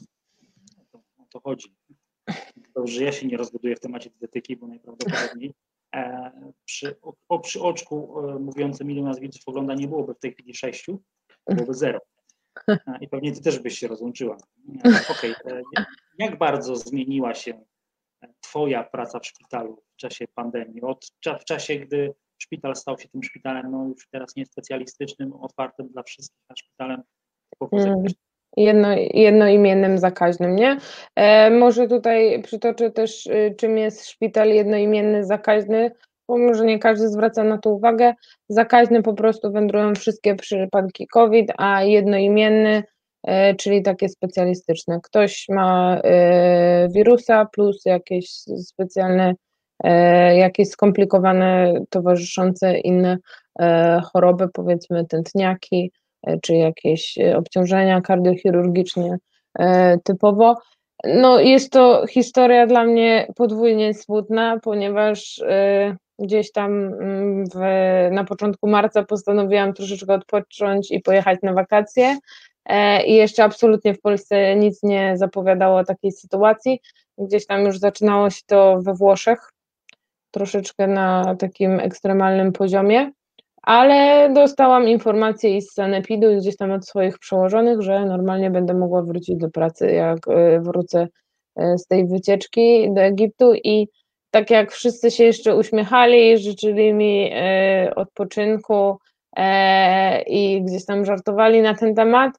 [0.78, 1.74] O to, o to chodzi.
[2.74, 5.71] Dobrze, że ja się nie rozgaduję w temacie dietetyki, bo najprawdopodobniej e,
[6.64, 6.96] przy,
[7.28, 11.02] o, przy oczku e, mówiącym ilu nas widzów ogląda nie byłoby w tej chwili sześciu,
[11.48, 12.00] byłoby zero.
[12.68, 14.36] E, I pewnie ty też byś się rozłączyła.
[14.84, 15.62] E, Okej, okay.
[15.78, 15.84] E,
[16.18, 17.64] jak bardzo zmieniła się
[18.40, 20.82] twoja praca w szpitalu w czasie pandemii?
[20.82, 21.06] Od,
[21.40, 26.02] w czasie, gdy szpital stał się tym szpitalem, no już teraz nie specjalistycznym, otwartym dla
[26.02, 27.02] wszystkich, a szpitalem
[27.72, 28.04] mm,
[28.56, 30.78] jedno, jednoimiennym zakaźnym, nie?
[31.16, 35.90] E, może tutaj przytoczę też, y, czym jest szpital jednoimienny zakaźny,
[36.28, 38.14] bo może nie każdy zwraca na to uwagę.
[38.48, 42.82] Zakaźny po prostu wędrują wszystkie przypadki COVID, a jednoimienny,
[43.26, 45.00] e, czyli takie specjalistyczne.
[45.02, 48.30] Ktoś ma e, wirusa plus jakieś
[48.64, 49.34] specjalne
[49.84, 53.18] E, jakieś skomplikowane, towarzyszące inne
[53.60, 55.92] e, choroby, powiedzmy tętniaki,
[56.42, 59.18] czy jakieś obciążenia kardiochirurgiczne
[60.04, 60.56] typowo.
[61.04, 65.42] No, jest to historia dla mnie podwójnie smutna, ponieważ
[66.18, 67.58] gdzieś tam mm, w,
[68.14, 72.18] na początku marca postanowiłam troszeczkę odpocząć i pojechać na wakacje.
[73.06, 76.80] I jeszcze absolutnie w Polsce nic nie zapowiadało takiej sytuacji.
[77.18, 79.50] Gdzieś tam już zaczynało się to we Włoszech,
[80.30, 83.10] troszeczkę na takim ekstremalnym poziomie,
[83.62, 88.74] ale dostałam informację i z Sanepidu i gdzieś tam od swoich przełożonych, że normalnie będę
[88.74, 91.08] mogła wrócić do pracy, jak e, wrócę
[91.56, 93.54] e, z tej wycieczki do Egiptu.
[93.54, 93.88] I
[94.30, 98.98] tak jak wszyscy się jeszcze uśmiechali, życzyli mi e, odpoczynku
[100.26, 102.32] i gdzieś tam żartowali na ten temat,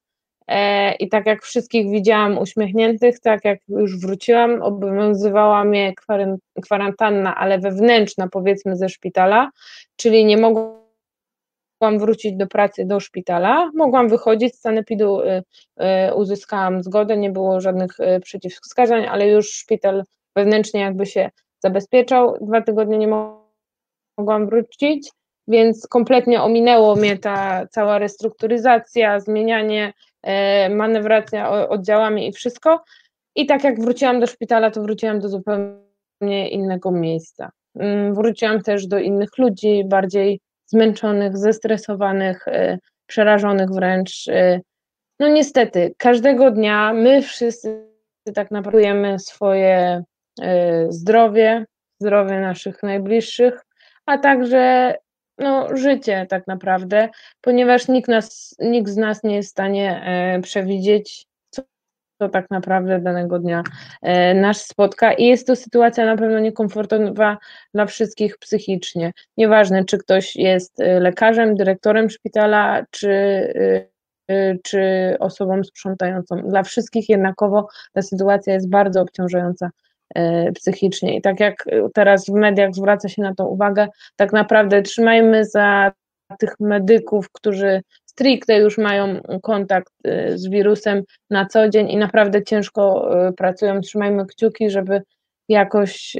[0.99, 5.93] I tak jak wszystkich widziałam uśmiechniętych, tak jak już wróciłam, obowiązywała mnie
[6.63, 9.49] kwarantanna, ale wewnętrzna, powiedzmy, ze szpitala,
[9.95, 10.82] czyli nie mogłam
[11.91, 13.71] wrócić do pracy do szpitala.
[13.75, 15.43] Mogłam wychodzić z sanepidu, y,
[16.09, 20.03] y, uzyskałam zgodę, nie było żadnych y, przeciwwskazań, ale już szpital
[20.35, 22.37] wewnętrznie jakby się zabezpieczał.
[22.41, 23.07] Dwa tygodnie nie
[24.17, 25.11] mogłam wrócić,
[25.47, 29.93] więc kompletnie ominęło mnie ta cała restrukturyzacja, zmienianie
[30.69, 32.83] manewracja oddziałami i wszystko.
[33.35, 37.51] I tak jak wróciłam do szpitala, to wróciłam do zupełnie innego miejsca.
[37.75, 40.39] Mm, wróciłam też do innych ludzi, bardziej
[40.73, 44.27] zmęczonych, zestresowanych, e, przerażonych wręcz.
[44.27, 44.61] E,
[45.19, 47.87] no niestety, każdego dnia my wszyscy
[48.35, 50.03] tak naprawdę swoje
[50.89, 51.65] zdrowie,
[51.99, 53.65] zdrowie naszych najbliższych,
[54.05, 54.95] a także
[55.37, 57.09] no, życie tak naprawdę,
[57.41, 60.05] ponieważ nikt, nas, nikt z nas nie jest w stanie
[60.43, 61.25] przewidzieć,
[62.23, 63.63] co tak naprawdę danego dnia
[64.01, 67.37] e, nas spotka i jest to sytuacja na pewno niekomfortowa
[67.73, 69.11] dla wszystkich psychicznie.
[69.37, 73.13] Nieważne, czy ktoś jest e, lekarzem, dyrektorem szpitala, czy
[74.63, 74.81] czy
[75.19, 76.35] osobą sprzątającą.
[76.35, 79.69] Dla wszystkich jednakowo ta sytuacja jest bardzo obciążająca
[80.15, 81.17] E, psychicznie.
[81.17, 85.91] I tak jak teraz w mediach zwraca się na to uwagę, tak naprawdę trzymajmy za
[86.39, 87.81] tych medyków, którzy
[88.13, 93.81] stricte już mają kontakt e, z wirusem na co dzień i naprawdę ciężko e, pracują.
[93.81, 95.01] Trzymajmy kciuki, żeby
[95.49, 96.15] jakoś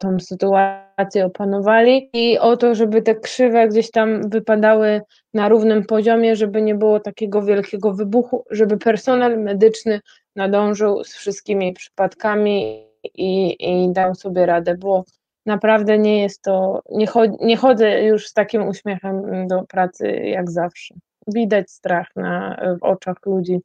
[0.00, 5.00] tą sytuację opanowali i o to, żeby te krzywe gdzieś tam wypadały
[5.34, 10.00] na równym poziomie, żeby nie było takiego wielkiego wybuchu, żeby personel medyczny
[10.36, 15.04] nadążył z wszystkimi przypadkami i, i dał sobie radę, bo
[15.46, 17.06] naprawdę nie jest to, nie,
[17.40, 20.94] nie chodzę już z takim uśmiechem do pracy jak zawsze.
[21.26, 23.60] Widać strach na, w oczach ludzi,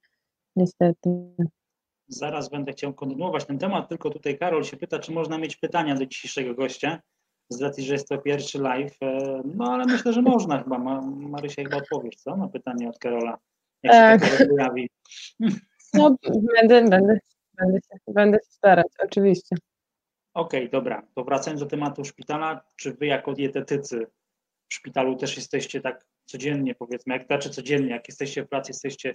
[0.56, 1.10] niestety.
[2.08, 5.96] Zaraz będę chciał kontynuować ten temat, tylko tutaj Karol się pyta, czy można mieć pytania
[5.96, 7.02] do dzisiejszego gościa,
[7.50, 8.98] z racji, że jest to pierwszy live.
[9.02, 10.78] E, no ale myślę, że można chyba.
[11.12, 12.38] Marysia chyba odpowiesz, co?
[12.38, 13.38] Na pytanie od Karola.
[13.84, 14.32] Jak tak.
[14.32, 14.90] się to pojawi.
[15.94, 16.16] No,
[16.56, 17.20] będę, będę,
[17.54, 19.56] będę, się, będę się starać, oczywiście.
[20.34, 21.08] Okej, okay, dobra.
[21.16, 24.08] To wracając do tematu szpitala, czy wy jako dietetycy
[24.70, 29.12] w szpitalu też jesteście tak codziennie, powiedzmy, jak znaczy codziennie, jak jesteście w pracy, jesteście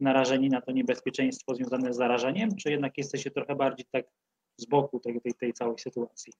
[0.00, 4.04] narażeni na to niebezpieczeństwo związane z zarażeniem, czy jednak jesteście trochę bardziej tak
[4.56, 6.32] z boku tej, tej, tej całej sytuacji?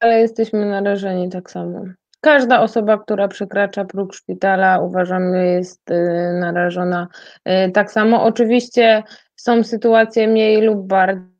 [0.00, 1.84] Ale jesteśmy narażeni tak samo.
[2.20, 5.94] Każda osoba, która przekracza próg szpitala, uważam, jest y,
[6.40, 7.08] narażona
[7.48, 8.24] y, tak samo.
[8.24, 9.02] Oczywiście
[9.36, 11.37] są sytuacje mniej lub bardziej.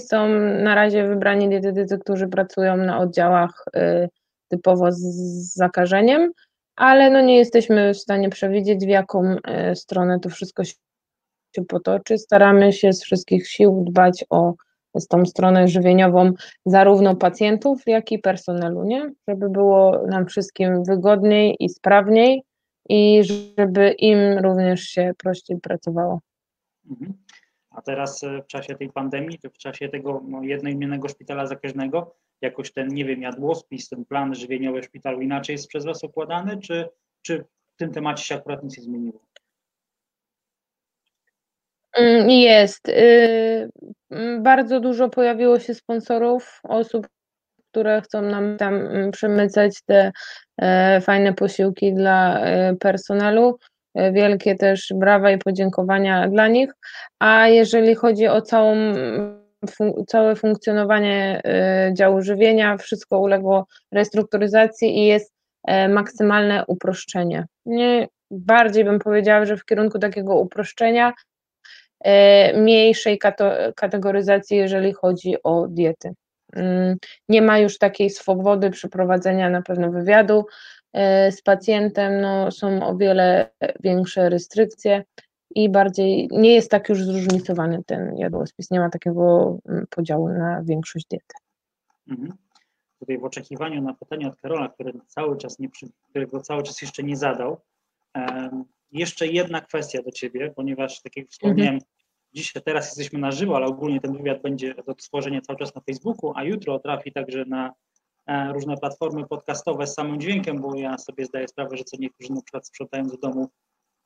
[0.00, 0.28] Są
[0.62, 4.08] na razie wybrani dietetycy, którzy pracują na oddziałach y,
[4.48, 5.02] typowo z
[5.54, 6.32] zakażeniem,
[6.76, 9.36] ale no nie jesteśmy w stanie przewidzieć, w jaką
[9.74, 12.18] stronę to wszystko się potoczy.
[12.18, 14.54] Staramy się z wszystkich sił dbać o
[15.08, 16.32] tą stronę żywieniową
[16.66, 19.12] zarówno pacjentów, jak i personelu, nie?
[19.28, 22.42] Żeby było nam wszystkim wygodniej i sprawniej
[22.88, 23.22] i
[23.58, 26.20] żeby im również się prościej pracowało.
[26.90, 27.14] Mhm.
[27.78, 32.14] A teraz e, w czasie tej pandemii, czy w czasie tego no, jednoimiennego szpitala zakaźnego,
[32.40, 36.88] jakoś ten, nie wiem, jadłospis, ten plan żywieniowy szpitalu inaczej jest przez Was układany, czy,
[37.22, 39.20] czy w tym temacie się akurat nic nie zmieniło?
[41.92, 42.88] Mm, jest.
[42.88, 43.70] Y,
[44.10, 47.08] mm, bardzo dużo pojawiło się sponsorów, osób,
[47.70, 50.12] które chcą nam tam mm, przemycać te
[50.60, 53.58] e, fajne posiłki dla e, personelu.
[53.94, 56.72] E, wielkie też brawa i podziękowania dla nich.
[57.18, 58.76] A jeżeli chodzi o całą,
[60.06, 61.42] całe funkcjonowanie
[61.92, 65.32] działu żywienia, wszystko uległo restrukturyzacji i jest
[65.88, 67.46] maksymalne uproszczenie.
[67.66, 71.12] Nie, bardziej bym powiedziała, że w kierunku takiego uproszczenia,
[72.04, 73.18] E, mniejszej
[73.76, 76.12] kategoryzacji, jeżeli chodzi o diety.
[76.56, 76.96] Mm,
[77.28, 80.44] nie ma już takiej swobody przeprowadzenia na pewno wywiadu e,
[81.30, 85.04] z pacjentem, no, są o wiele większe restrykcje
[85.54, 90.62] i bardziej nie jest tak już zróżnicowany ten jadłospis, nie ma takiego mm, podziału na
[90.62, 91.34] większość diety.
[92.08, 92.32] Mhm.
[92.98, 95.68] Tutaj w oczekiwaniu na pytanie od Karola, który cały czas nie,
[96.10, 97.60] którego cały czas jeszcze nie zadał,
[98.92, 101.90] jeszcze jedna kwestia do Ciebie, ponieważ tak jak wspomniałem, mhm.
[102.32, 105.80] dzisiaj, teraz jesteśmy na żywo, ale ogólnie ten wywiad będzie do stworzenia cały czas na
[105.80, 107.72] Facebooku, a jutro trafi także na e,
[108.52, 112.42] różne platformy podcastowe z samym dźwiękiem, bo ja sobie zdaję sprawę, że co niektórzy na
[112.42, 113.48] przykład sprzątając do domu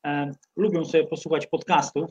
[0.06, 2.10] e, lubią sobie posłuchać podcastów,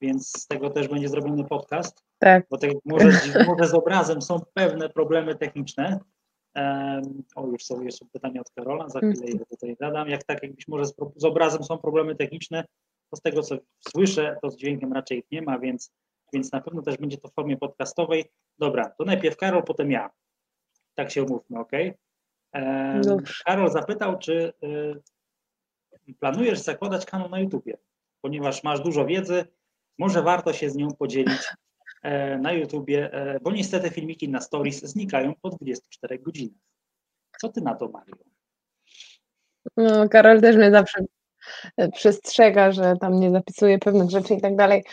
[0.00, 2.04] więc z tego też będzie zrobiony podcast.
[2.18, 2.46] Tak.
[2.50, 3.10] Bo tak może,
[3.46, 6.00] może z obrazem są pewne problemy techniczne,
[7.36, 10.08] o, już są, jeszcze pytania od Karola, za chwilę je tutaj zadam.
[10.08, 12.64] Jak tak, jakbyś może z, z, obrazem są problemy techniczne,
[13.10, 13.56] to z tego, co
[13.88, 15.92] słyszę, to z dźwiękiem raczej ich nie ma, więc,
[16.32, 18.24] więc na pewno też będzie to w formie podcastowej.
[18.58, 20.10] Dobra, to najpierw Karol, potem ja.
[20.98, 21.72] Tak się umówmy, ok?
[23.44, 24.52] Karol zapytał, czy
[26.08, 27.78] y, planujesz zakładać kanał na YouTubie,
[28.20, 29.44] ponieważ masz dużo wiedzy,
[29.98, 31.48] może warto się z nią podzielić
[32.02, 36.60] E, na YouTubie, e, bo niestety filmiki na stories znikają po 24 godzinach.
[37.40, 38.14] Co ty na to, Mario?
[39.76, 41.04] No, Karol też mnie zawsze
[41.76, 44.84] e, przestrzega, że tam nie zapisuję pewnych rzeczy i tak dalej.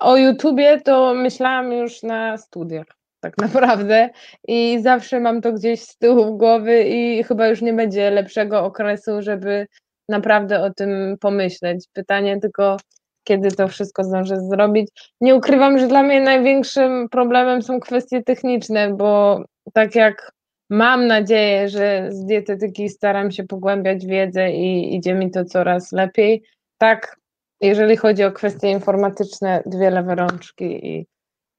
[0.00, 2.86] O YouTubie to myślałam już na studiach,
[3.24, 4.10] tak naprawdę,
[4.48, 9.22] i zawsze mam to gdzieś z tyłu głowy i chyba już nie będzie lepszego okresu,
[9.22, 9.66] żeby
[10.08, 11.84] naprawdę o tym pomyśleć.
[11.92, 12.76] Pytanie tylko,
[13.24, 14.88] kiedy to wszystko zdążę zrobić.
[15.20, 20.32] Nie ukrywam, że dla mnie największym problemem są kwestie techniczne, bo tak jak
[20.70, 26.42] mam nadzieję, że z dietetyki staram się pogłębiać wiedzę i idzie mi to coraz lepiej,
[26.78, 27.16] tak
[27.60, 31.06] jeżeli chodzi o kwestie informatyczne, dwie lewe rączki i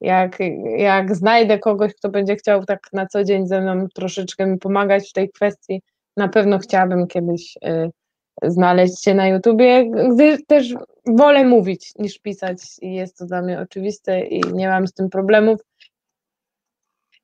[0.01, 0.37] jak,
[0.77, 5.09] jak znajdę kogoś, kto będzie chciał tak na co dzień ze mną troszeczkę mi pomagać
[5.09, 5.81] w tej kwestii,
[6.17, 7.91] na pewno chciałabym kiedyś y,
[8.43, 10.73] znaleźć się na YouTubie, gdyż też
[11.05, 15.09] wolę mówić niż pisać i jest to dla mnie oczywiste i nie mam z tym
[15.09, 15.59] problemów.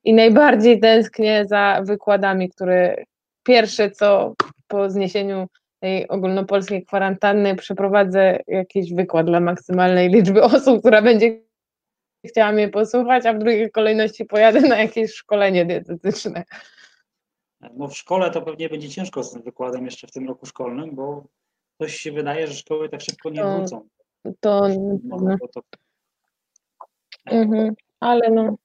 [0.04, 3.04] I najbardziej tęsknię za wykładami, które
[3.42, 4.34] pierwsze co
[4.68, 5.46] po zniesieniu
[5.80, 11.51] tej ogólnopolskiej kwarantanny przeprowadzę jakiś wykład dla maksymalnej liczby osób, która będzie
[12.28, 16.44] chciała mnie posłuchać, a w drugiej kolejności pojadę na jakieś szkolenie dietetyczne.
[17.74, 20.94] No w szkole to pewnie będzie ciężko z tym wykładem jeszcze w tym roku szkolnym,
[20.94, 21.24] bo
[21.78, 23.88] coś się wydaje, że szkoły tak szybko nie to, wrócą.
[24.40, 24.68] To,
[25.04, 25.62] no, to
[27.26, 28.56] mhm, ale no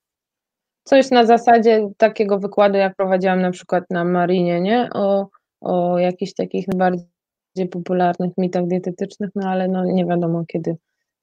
[0.83, 4.89] coś na zasadzie takiego wykładu, jak prowadziłam na przykład na Marinie, nie?
[4.93, 5.27] O,
[5.61, 10.77] o jakichś takich najbardziej popularnych mitach dietetycznych, no ale no nie wiadomo kiedy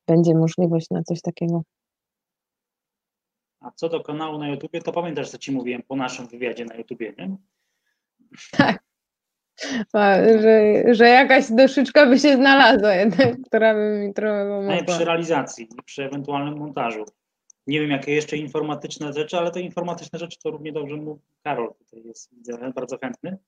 [0.08, 1.62] będzie możliwość na coś takiego.
[3.64, 6.74] A co do kanału na YouTubie, to pamiętasz, co Ci mówiłem po naszym wywiadzie na
[6.74, 7.36] YouTubie, nie?
[8.50, 8.84] Tak.
[10.42, 14.76] Że, że jakaś doszyczka by się znalazła jednak, która by mi trochę pomogła.
[14.76, 17.04] No przy realizacji, przy ewentualnym montażu.
[17.66, 21.74] Nie wiem, jakie jeszcze informatyczne rzeczy, ale te informatyczne rzeczy to równie dobrze mu Karol
[21.78, 23.38] tutaj jest, widzę, bardzo chętny.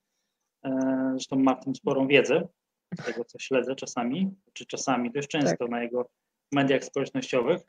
[0.65, 2.49] E, zresztą ma w tym sporą wiedzę,
[3.05, 5.69] tego co śledzę czasami, czy czasami dość często tak.
[5.69, 6.11] na jego
[6.53, 7.61] mediach społecznościowych.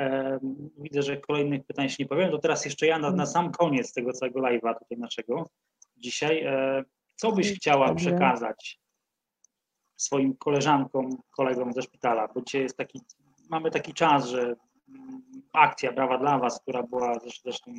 [0.00, 0.38] E,
[0.78, 2.30] widzę, że kolejnych pytań się nie powiem.
[2.30, 5.48] To teraz jeszcze ja na, na sam koniec tego całego live'a tutaj naszego
[5.96, 6.44] dzisiaj.
[6.44, 6.84] E,
[7.16, 8.80] co byś chciała przekazać
[9.96, 12.28] swoim koleżankom, kolegom ze szpitala?
[12.28, 13.00] Bo dzisiaj jest taki,
[13.50, 14.56] mamy taki czas, że
[15.52, 17.72] akcja Brawa dla Was, która była zresztą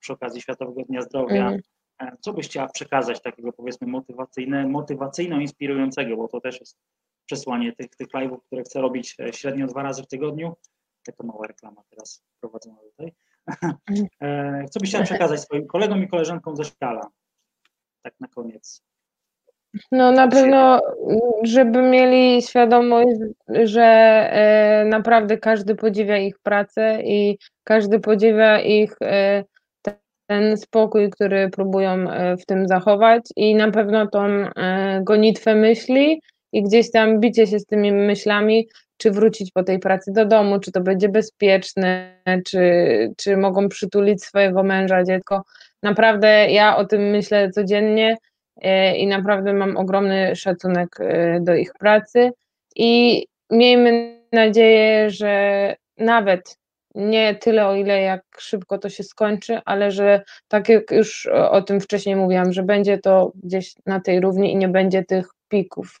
[0.00, 2.16] przy okazji Światowego Dnia Zdrowia, mm.
[2.20, 6.78] co byś chciała przekazać takiego powiedzmy motywacyjne, motywacyjno-inspirującego, bo to też jest
[7.26, 10.56] przesłanie tych, tych live'ów, które chcę robić e, średnio dwa razy w tygodniu.
[11.04, 13.12] Taka mała reklama teraz prowadzona tutaj.
[14.20, 17.10] E, co byś chciała przekazać swoim kolegom i koleżankom ze szpitala?
[18.02, 18.82] Tak na koniec.
[19.92, 20.80] No na pewno,
[21.42, 23.20] żeby mieli świadomość,
[23.64, 29.44] że e, naprawdę każdy podziwia ich pracę i każdy podziwia ich e,
[30.26, 32.06] ten spokój, który próbują
[32.40, 34.44] w tym zachować i na pewno tą
[35.02, 36.22] gonitwę myśli
[36.52, 38.68] i gdzieś tam bicie się z tymi myślami,
[39.02, 42.60] czy wrócić po tej pracy do domu, czy to będzie bezpieczne, czy,
[43.16, 45.42] czy mogą przytulić swojego męża, dziecko.
[45.82, 48.16] Naprawdę ja o tym myślę codziennie
[48.56, 52.30] E, i naprawdę mam ogromny szacunek e, do ich pracy
[52.76, 56.56] i miejmy nadzieję, że nawet
[56.94, 61.62] nie tyle o ile jak szybko to się skończy, ale że tak jak już o
[61.62, 66.00] tym wcześniej mówiłam, że będzie to gdzieś na tej równi i nie będzie tych pików,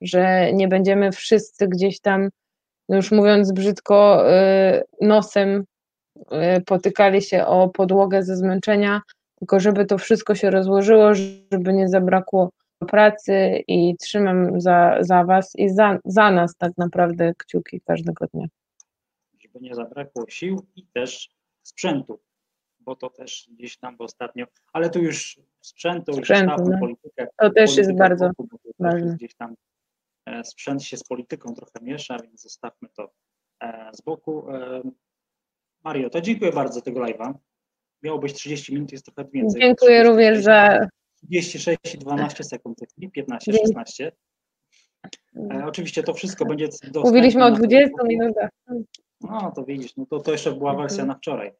[0.00, 2.28] że nie będziemy wszyscy gdzieś tam,
[2.88, 5.64] no już mówiąc brzydko, e, nosem
[6.66, 9.00] potykali się o podłogę ze zmęczenia,
[9.38, 11.14] tylko żeby to wszystko się rozłożyło,
[11.52, 12.50] żeby nie zabrakło
[12.88, 18.46] pracy i trzymam za, za Was i za, za nas tak naprawdę kciuki każdego dnia.
[19.40, 21.30] Żeby nie zabrakło sił i też
[21.62, 22.20] sprzętu,
[22.80, 26.78] bo to też gdzieś tam ostatnio, ale tu już sprzętu, sprzętu już no.
[26.78, 27.26] politykę.
[27.38, 28.30] To też jest bardzo
[28.78, 29.14] ważne.
[29.14, 29.54] Gdzieś tam
[30.44, 33.12] sprzęt się z polityką trochę miesza, więc zostawmy to
[33.62, 34.50] e, z boku.
[34.50, 34.82] E,
[35.84, 37.34] Mario, to dziękuję bardzo tego live'a
[38.02, 39.60] miało być 30 minut, jest trochę więcej.
[39.60, 40.88] Dziękuję również za...
[41.16, 42.78] 36 i 12 sekund,
[43.12, 44.12] 15, 16.
[45.36, 47.00] E, oczywiście to wszystko będzie dostępne.
[47.10, 48.50] Mówiliśmy o 20 minutach.
[49.20, 51.52] No to widzisz, no to, to jeszcze była wersja na wczoraj.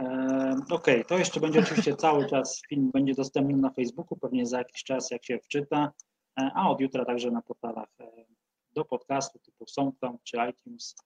[0.00, 4.46] E, Okej, okay, to jeszcze będzie oczywiście cały czas film będzie dostępny na Facebooku, pewnie
[4.46, 6.07] za jakiś czas jak się wczyta, e,
[6.54, 8.24] a od jutra także na portalach e,
[8.72, 10.96] do podcastu typu SoundCloud czy iTunes.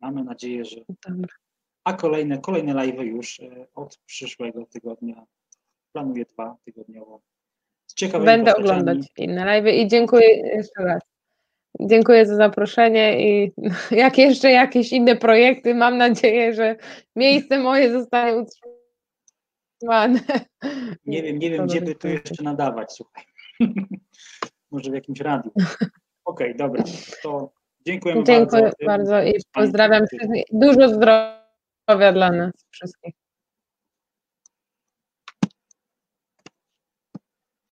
[0.00, 0.80] Mamy nadzieję, że
[1.84, 5.26] a kolejne, kolejne live już e, od przyszłego tygodnia.
[5.92, 7.20] Planuję dwa tygodniowo.
[8.24, 11.02] Będę oglądać inne live i dziękuję jeszcze raz.
[11.80, 13.52] Dziękuję za zaproszenie i
[14.04, 16.76] jak jeszcze jakieś inne projekty, mam nadzieję, że
[17.16, 20.20] miejsce moje zostanie utrzymane.
[21.06, 23.24] Nie wiem, nie wiem, gdzie by to jeszcze nadawać, słuchaj.
[24.74, 25.50] Może w jakimś radiu.
[26.24, 26.84] Okej, okay, dobra.
[27.22, 27.52] To
[27.86, 28.86] dziękuję, dziękuję bardzo.
[28.86, 30.04] bardzo i pozdrawiam.
[30.52, 33.14] Dużo zdrowia dla nas wszystkich.